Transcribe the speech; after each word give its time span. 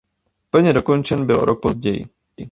Plně 0.49 0.73
dokončen 0.73 1.25
byl 1.25 1.39
o 1.39 1.45
rok 1.45 1.61
později. 1.61 2.05